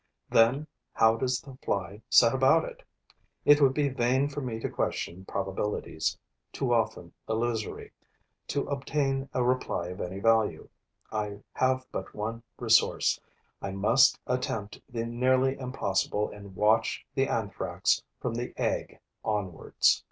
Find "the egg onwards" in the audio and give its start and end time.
18.33-19.99